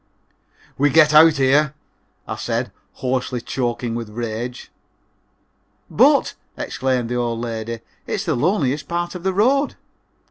[0.79, 1.75] "We get out here,"
[2.27, 2.71] I said,
[3.05, 4.71] hoarsely, choking with rage.
[5.91, 9.75] "But!" exclaimed the old lady, "it's the loneliest part of the road."